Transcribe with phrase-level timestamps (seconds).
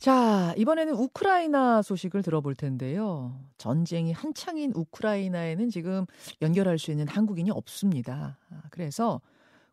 [0.00, 3.38] 자, 이번에는 우크라이나 소식을 들어볼 텐데요.
[3.58, 6.06] 전쟁이 한창인 우크라이나에는 지금
[6.40, 8.38] 연결할 수 있는 한국인이 없습니다.
[8.48, 9.20] 아, 그래서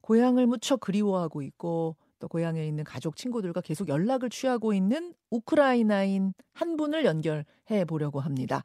[0.02, 6.76] 고향을 무척 그리워하고 있고 또 고향에 있는 가족 친구들과 계속 연락을 취하고 있는 우크라이나인 한
[6.76, 8.64] 분을 연결해 보려고 합니다.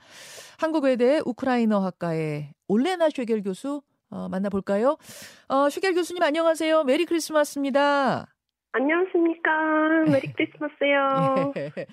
[0.58, 4.96] 한국외대 우크라이나학과의 올레나 쉐겔 교수 어, 만나볼까요?
[5.46, 6.82] 어, 쉐겔 교수님 안녕하세요.
[6.82, 8.31] 메리 크리스마스입니다.
[8.72, 10.04] 안녕하십니까.
[10.10, 11.52] 메리 크리스마스요.
[11.56, 11.86] 예.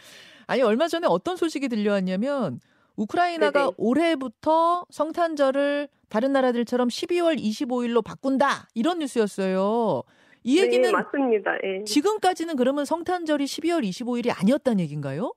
[0.47, 2.59] 아니 얼마 전에 어떤 소식이 들려왔냐면
[2.95, 3.71] 우크라이나가 네네.
[3.77, 10.03] 올해부터 성탄절을 다른 나라들처럼 12월 25일로 바꾼다 이런 뉴스였어요.
[10.43, 11.57] 이 네, 얘기는 네, 맞습니다.
[11.63, 11.83] 예.
[11.83, 15.33] 지금까지는 그러면 성탄절이 12월 25일이 아니었다는 얘기인가요?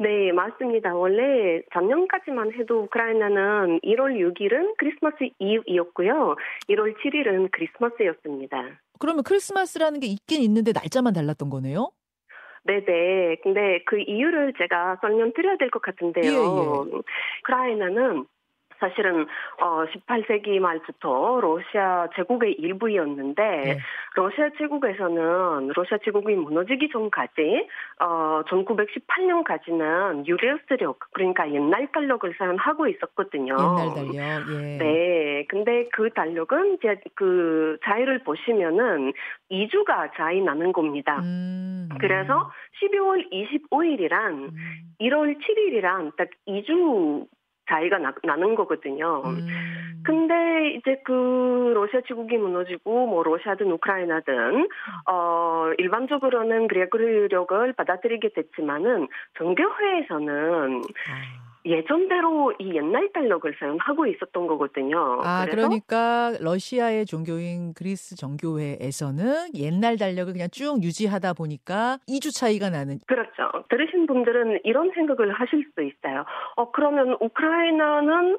[0.00, 0.94] 네, 맞습니다.
[0.94, 6.36] 원래 작년까지만 해도 우크라이나는 1월 6일은 크리스마스 이브이었고요.
[6.68, 8.78] 1월 7일은 크리스마스였습니다.
[8.98, 11.90] 그러면 크리스마스라는 게 있긴 있는데 날짜만 달랐던 거네요?
[12.64, 13.36] 네네.
[13.42, 16.24] 근데 그 이유를 제가 설명드려야 될 것 같은데요.
[16.24, 16.98] 예, 예.
[17.40, 18.26] 우크라이나는
[18.78, 19.26] 사실은
[19.60, 23.78] 어 18세기 말부터 러시아 제국의 일부였는데 네.
[24.14, 27.68] 러시아 제국에서는 러시아 제국이 무너지기 전까지
[28.00, 33.54] 어 1918년까지는 유레우스력 그러니까 옛날 달력을 사용하고 있었거든요.
[33.54, 34.14] 옛날 달력.
[34.14, 34.78] 예.
[34.78, 35.46] 네.
[35.48, 39.12] 근데 그 달력은 이제 그 자유를 보시면은
[39.50, 41.20] 2주가 차이 나는 겁니다.
[41.20, 42.50] 음, 그래서
[42.82, 44.50] 12월 25일이란 음.
[45.00, 47.26] 1월 7일이란 딱 2주
[47.68, 49.22] 차이가 나, 는 거거든요.
[49.24, 49.46] 음.
[50.04, 54.68] 근데 이제 그 러시아 제국이 무너지고 뭐 러시아든 우크라이나든
[55.06, 61.47] 어 일반적으로는 그레고리력을 받아들이게 됐지만은 정교회에서는 아.
[61.68, 65.20] 예전대로 이 옛날 달력을 사용하고 있었던 거거든요.
[65.22, 72.98] 아, 그러니까 러시아의 종교인 그리스 정교회에서는 옛날 달력을 그냥 쭉 유지하다 보니까 2주 차이가 나는.
[73.06, 73.64] 그렇죠.
[73.68, 76.24] 들으신 분들은 이런 생각을 하실 수 있어요.
[76.56, 78.38] 어, 그러면 우크라이나는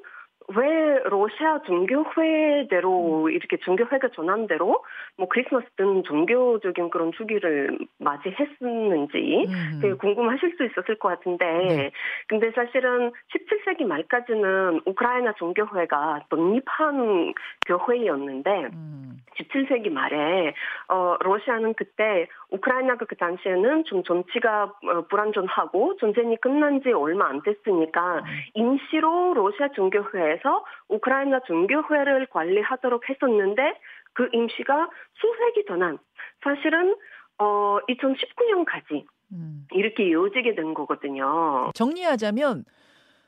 [0.55, 3.31] 왜 러시아 종교회대로 음.
[3.31, 4.84] 이렇게 종교회가 전환대로
[5.18, 9.79] 뭐 크리스마스 등 종교적인 그런 주기를 맞이했었는지 음.
[9.81, 11.91] 되게 궁금하실 수 있었을 것 같은데 네.
[12.28, 17.34] 근데 사실은 17세기 말까지는 우크라이나 종교회가 독립한
[17.68, 19.22] 교회였는데 음.
[19.38, 20.53] 17세기 말에
[20.88, 27.41] 어 러시아는 그때 우크라이나가 그 당시에는 좀 정치가 어, 불안전하고 전쟁이 끝난 지 얼마 안
[27.41, 28.23] 됐으니까 음.
[28.56, 33.61] 임시로 러시아 종교회 에서 우크라이나 종교회를 관리하도록 했었는데
[34.13, 35.97] 그 임시가 수세기 전환
[36.44, 36.95] 사실은
[37.38, 39.67] 어 2019년까지 음.
[39.73, 41.72] 이렇게 이어지게 된 거거든요.
[41.73, 42.66] 정리하자면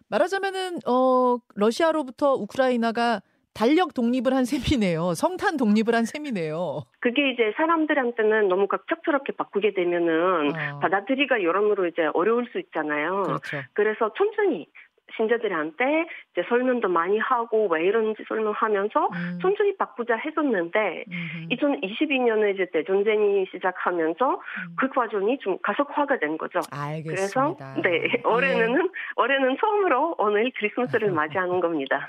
[0.10, 3.22] 말하자면은 어 러시아로부터 우크라이나가
[3.54, 5.14] 달력 독립을 한 셈이네요.
[5.14, 6.84] 성탄 독립을 한 셈이네요.
[7.00, 10.80] 그게 이제 사람들한테는 너무 갑작스럽게 바꾸게 되면은 어.
[10.80, 13.24] 받아들이기가 여러모로 이제 어려울 수 있잖아요.
[13.24, 13.62] 그렇죠.
[13.74, 14.68] 그래서 천천히
[15.16, 19.40] 신자들한테 이제 설명도 많이 하고 왜 이런지 설명하면서 음.
[19.42, 21.50] 천천히 바꾸자 했었는데 음.
[21.52, 24.76] 2022년에 이제 대전쟁이 시작하면서 음.
[24.78, 26.60] 그 과정이 좀 가속화가 된 거죠.
[26.72, 27.76] 알겠습니다.
[27.76, 29.22] 그래서 네 올해는 예.
[29.22, 32.08] 올해는 처음으로 오늘 크리스마스를 맞이하는 겁니다.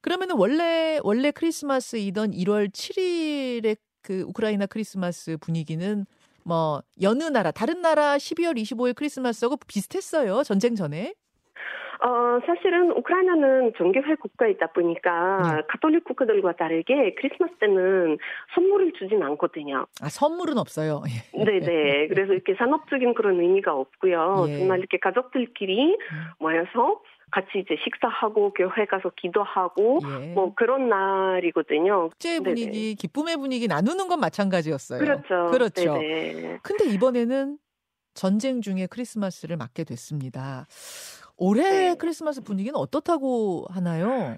[0.00, 6.06] 그러면은 원래 원래 크리스마스이던 1월 7일에 그 우크라이나 크리스마스 분위기는
[6.44, 11.14] 뭐 여느 나라 다른 나라 12월 25일 크리스마스하고 비슷했어요 전쟁 전에.
[12.02, 15.62] 어, 사실은 우크라이나는 종교회 국가이다 보니까 네.
[15.68, 18.18] 가톨릭 국가들과 다르게 크리스마스 때는
[18.54, 19.86] 선물을 주진 않거든요.
[20.00, 21.02] 아, 선물은 없어요.
[21.32, 21.60] 네네.
[21.60, 22.08] 네.
[22.08, 24.46] 그래서 이렇게 산업적인 그런 의미가 없고요.
[24.48, 24.58] 예.
[24.58, 26.24] 정말 이렇게 가족들끼리 음.
[26.38, 30.32] 모여서 같이 이제 식사하고 교회 가서 기도하고 예.
[30.32, 32.10] 뭐 그런 날이거든요.
[32.12, 32.94] 축제 분위기, 네네.
[32.94, 35.00] 기쁨의 분위기 나누는 건 마찬가지였어요.
[35.00, 35.46] 그렇죠.
[35.50, 35.98] 그렇죠.
[35.98, 36.58] 네네.
[36.62, 37.58] 근데 이번에는
[38.14, 40.66] 전쟁 중에 크리스마스를 맞게 됐습니다.
[41.36, 41.94] 올해 네.
[41.98, 44.36] 크리스마스 분위기는 어떻다고 하나요?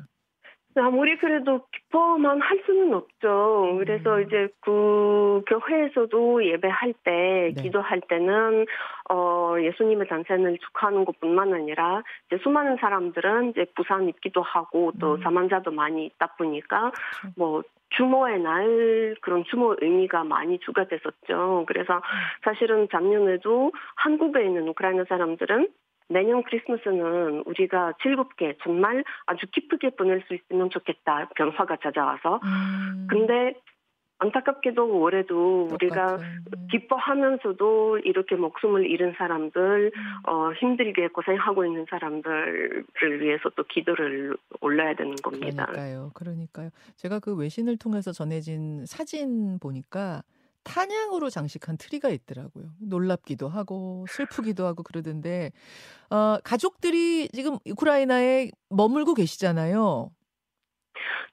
[0.80, 3.76] 아무리 그래도 기뻐만 할 수는 없죠.
[3.78, 4.22] 그래서 음.
[4.22, 7.62] 이제 그 교회에서도 예배할 때, 네.
[7.62, 8.66] 기도할 때는
[9.10, 15.22] 어 예수님의 단생을 축하하는 것뿐만 아니라 이제 수많은 사람들은 이제 부산 있기도 하고 또 음.
[15.22, 17.34] 사망자도 많이 있다 보니까 그렇죠.
[17.36, 21.64] 뭐 주모의 날 그런 주모 의미가 많이 주가 됐었죠.
[21.66, 22.02] 그래서 음.
[22.44, 25.68] 사실은 작년에도 한국에 있는 우크라이나 사람들은
[26.08, 31.28] 내년 크리스마스는 우리가 즐겁게 정말 아주 기쁘게 보낼 수 있으면 좋겠다.
[31.36, 32.40] 변화가 찾아와서.
[32.44, 33.06] 음.
[33.10, 33.54] 근데
[34.20, 36.44] 안타깝게도 올해도 우리가 음.
[36.70, 40.28] 기뻐하면서도 이렇게 목숨을 잃은 사람들, 음.
[40.28, 42.84] 어, 힘들게 고생하고 있는 사람들을
[43.20, 45.66] 위해서 또 기도를 올려야 되는 겁니다.
[45.66, 46.10] 그러니까요.
[46.14, 46.70] 그러니까요.
[46.96, 50.22] 제가 그 외신을 통해서 전해진 사진 보니까
[50.64, 52.66] 탄양으로 장식한 트리가 있더라고요.
[52.80, 55.50] 놀랍기도 하고 슬프기도 하고 그러던데
[56.10, 60.10] 어, 가족들이 지금 우크라이나에 머물고 계시잖아요.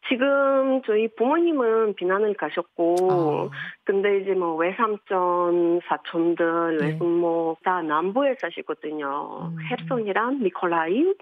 [0.08, 3.50] 지금 저희 부모님은 비난을 가셨고, 아.
[3.86, 6.86] 근데 이제 뭐 외삼촌, 사촌들, 네.
[6.86, 9.52] 외숙모 다 남부에 사시거든요.
[9.52, 9.58] 음.
[9.64, 11.16] 헤르손이랑 미콜라이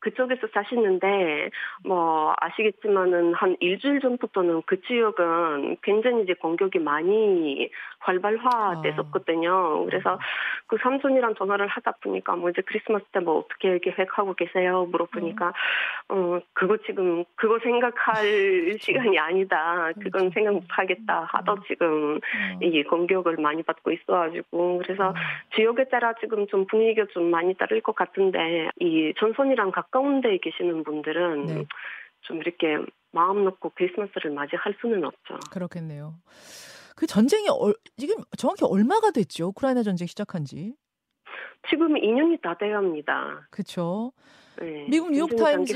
[0.00, 1.50] 그쪽에서 사시는데
[1.84, 9.50] 뭐 아시겠지만은 한 일주일 전부터는 그 지역은 굉장히 이제 공격이 많이 활발화됐었거든요.
[9.50, 9.84] 아.
[9.84, 10.18] 그래서
[10.66, 14.86] 그 삼촌이랑 전화를 하다 보니까 뭐 이제 크리스마스 때 뭐 어떻게 계획하고 계세요?
[14.90, 15.52] 물어보니까
[16.10, 16.16] 음.
[16.16, 18.78] 어 그거 지금 그거 생각할.
[18.80, 19.90] 시간이 아니다.
[20.00, 20.30] 그건.
[20.30, 21.26] 생각 못 하겠다.
[21.32, 21.58] 하도 음.
[21.66, 22.62] 지금 음.
[22.62, 25.14] 이 공격을 많이 받고 있어가지고 그래서 음.
[25.56, 30.84] 지역에 따라 지금 좀 분위기가 좀 많이 다를 것 같은데 이 전선이랑 가까운 데에 계시는
[30.84, 31.64] 분들은 네.
[32.22, 32.76] 좀 이렇게
[33.10, 35.38] 마음 놓고 크리스마스를 맞이할 수는 없죠.
[35.50, 36.14] 그렇겠네요.
[36.94, 39.48] 그 전쟁이 얼, 지금 정확히 얼마가 됐죠?
[39.48, 40.74] 우크라이나 전쟁 시작한 지?
[41.70, 43.48] 지금 2년이 다 돼갑니다.
[43.50, 44.12] 그렇죠.
[44.60, 45.74] 네, 미국 뉴욕 타임즈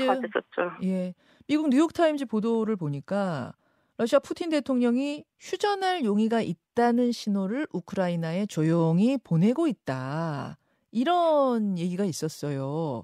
[0.83, 1.13] 예.
[1.47, 3.53] 미국 뉴욕 타임즈 보도를 보니까
[3.97, 10.57] 러시아 푸틴 대통령이 휴전할 용의가 있다는 신호를 우크라이나에 조용히 보내고 있다.
[10.91, 13.03] 이런 얘기가 있었어요.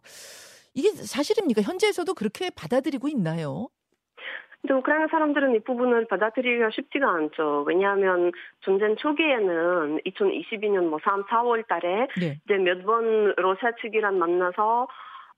[0.73, 1.61] 이게 사실입니까?
[1.61, 3.69] 현재에서도 그렇게 받아들이고 있나요?
[4.61, 7.63] 근데 우크라이나 사람들은 이 부분을 받아들이기가 쉽지가 않죠.
[7.65, 8.31] 왜냐하면
[8.61, 12.39] 전쟁 초기에는 2022년 뭐 3, 4월 달에 네.
[12.43, 14.87] 이제 몇 번 러시아 측이랑 만나서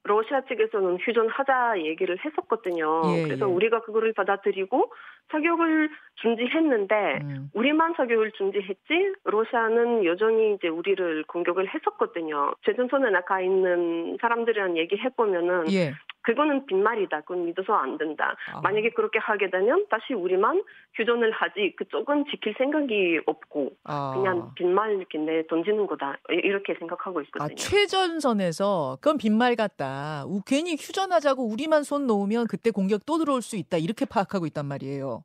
[0.03, 3.01] 러시아 측에서는 휴전하자 얘기를 했었거든요.
[3.15, 3.53] 예, 그래서 예.
[3.53, 4.91] 우리가 그거를 받아들이고
[5.31, 7.49] 사격을 중지했는데 음.
[7.53, 12.53] 우리만 사격을 중지했지 러시아는 여전히 이제 우리를 공격을 했었거든요.
[12.65, 15.93] 제전선에 나가 있는 사람들이랑 얘기해 보면은 예.
[16.23, 17.21] 그거는 빈말이다.
[17.21, 18.35] 그건 믿어서 안 된다.
[18.53, 18.61] 아.
[18.61, 20.63] 만약에 그렇게 하게 되면 다시 우리만
[20.95, 24.13] 휴전을 하지 그쪽은 지킬 생각이 없고 아.
[24.15, 26.17] 그냥 빈말 이렇게 내 던지는 거다.
[26.29, 27.45] 이렇게 생각하고 아, 있거든요.
[27.45, 30.25] 아, 최전선에서 그건 빈말 같다.
[30.45, 33.77] 괜히 휴전하자고 우리만 손 놓으면 그때 공격 또 들어올 수 있다.
[33.77, 35.23] 이렇게 파악하고 있단 말이에요.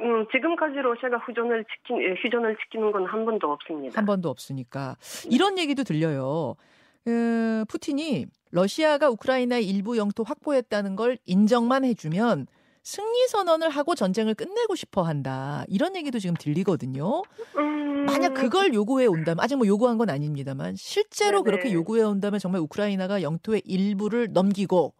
[0.00, 3.96] 음, 지금까지 러시아가 휴전을 지킨 예, 휴전을 지키는 건 한 번도 없습니다.
[3.98, 4.96] 한 번도 없으니까
[5.30, 6.56] 이런 얘기도 들려요.
[7.04, 12.46] 그, 푸틴이 러시아가 우크라이나의 일부 영토 확보했다는 걸 인정만 해주면
[12.84, 15.64] 승리 선언을 하고 전쟁을 끝내고 싶어 한다.
[15.66, 17.22] 이런 얘기도 지금 들리거든요.
[17.56, 18.04] 음...
[18.04, 21.56] 만약 그걸 요구해 온다면, 아직 뭐 요구한 건 아닙니다만, 실제로 네네.
[21.56, 24.94] 그렇게 요구해 온다면 정말 우크라이나가 영토의 일부를 넘기고,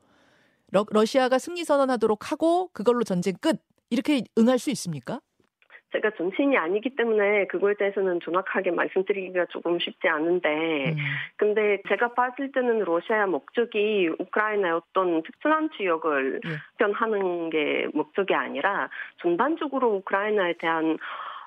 [0.73, 3.61] 러, 러시아가 승리 선언하도록 하고, 그걸로 전쟁 끝.
[3.91, 5.21] 이렇게 응할 수 있습니까?
[5.94, 10.96] 제가 정치인이 아니기 때문에 그거에 대해서는 정확하게 말씀드리기가 조금 쉽지 않은데, 음.
[11.37, 16.56] 근데 제가 봤을 때는 러시아의 목적이 우크라이나의 어떤 특정한 지역을 음.
[16.79, 18.91] 편하는 게 목적이 아니라
[19.23, 20.99] 전반적으로 우크라이나에 대한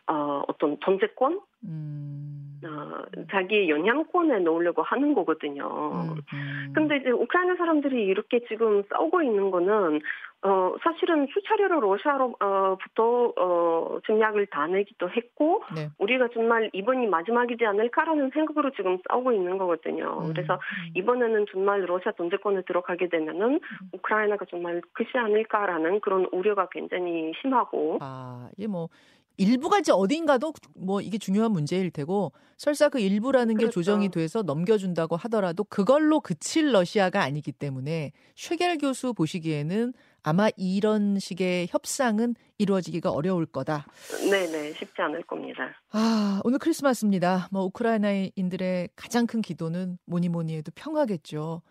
[0.08, 2.37] 어, 어떤 전제권, 음.
[2.68, 5.66] 어, 자기 영향권에 놓으려고 하는 거거든요.
[5.94, 6.74] 음, 음.
[6.76, 10.02] 근데 이제 우크라이나 사람들이 이렇게 지금 싸우고 있는 거는
[10.44, 15.90] 어, 사실은 수차례로 러시아로부터 어, 전략을 다 내기도 했고, 네.
[15.98, 20.22] 우리가 정말 이번이 마지막이지 않을까라는 생각으로 지금 싸우고 있는 거거든요.
[20.22, 20.34] 음.
[20.34, 20.94] 그래서 음.
[20.96, 23.90] 이번에는 정말 러시아 전제권에 들어가게 되면은 음.
[23.94, 27.98] 우크라이나가 정말 크지 않을까라는 그런 우려가 굉장히 심하고.
[28.02, 28.90] 아, 이게 뭐
[29.38, 33.70] 일부가 이제 어딘가도 뭐 이게 중요한 문제일 테고 설사 그 일부라는 그렇죠.
[33.70, 41.20] 게 조정이 돼서 넘겨준다고 하더라도 그걸로 그칠 러시아가 아니기 때문에 쉐겔 교수 보시기에는 아마 이런
[41.20, 43.86] 식의 협상은 이루어지기가 어려울 거다.
[44.30, 45.70] 네네, 쉽지 않을 겁니다.
[45.92, 47.48] 아, 오늘 크리스마스입니다.
[47.52, 51.62] 뭐 우크라이나인들의 가장 큰 기도는 뭐니 뭐니 해도 평화겠죠.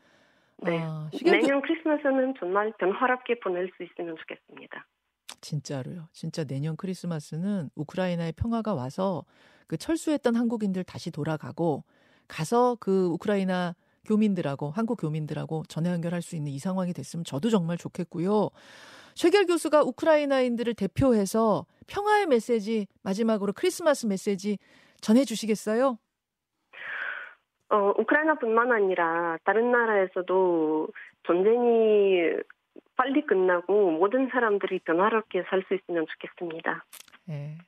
[0.59, 0.79] 네.
[0.81, 4.87] 아, 내년 크리스마스는 정말 변화롭게 보낼 수 있으면 좋겠습니다.
[5.41, 6.09] 진짜로요.
[6.13, 9.25] 진짜 내년 크리스마스는 우크라이나의 평화가 와서
[9.67, 11.85] 그 철수했던 한국인들 다시 돌아가고
[12.29, 13.75] 가서 그 우크라이나
[14.05, 18.51] 교민들하고 한국 교민들하고 전화 연결할 수 있는 이 상황이 됐으면 저도 정말 좋겠고요.
[19.15, 24.59] 최결 교수가 우크라이나인들을 대표해서 평화의 메시지 마지막으로 크리스마스 메시지
[25.01, 25.99] 전해 주시겠어요?
[27.69, 30.89] 어, 우크라이나뿐만 아니라 다른 나라에서도
[31.27, 32.21] 전쟁이
[32.97, 36.85] 빨리 끝나고 모든 사람들이 변화롭게 살 수 있으면 좋겠습니다.
[37.27, 37.59] 네.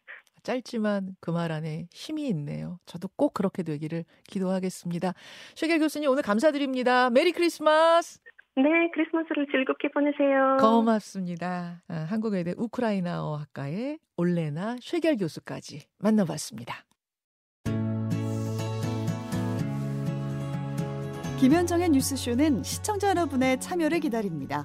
[0.43, 2.79] 짧지만 그 말 안에 힘이 있네요.
[2.87, 5.13] 저도 꼭 그렇게 되기를 기도하겠습니다.
[5.57, 7.11] 쉐겔 교수님 오늘 감사드립니다.
[7.11, 8.21] 메리 크리스마스.
[8.57, 10.57] 네, 크리스마스를 즐겁게 보내세요.
[10.61, 11.83] 고맙습니다.
[11.89, 16.75] 아, 한국외대 우크라이나어 학과의 올레나 쉐겔 교수까지 만나봤습니다.
[21.41, 24.65] 김현정의 뉴스쇼는 시청자 여러분의 참여를 기다립니다.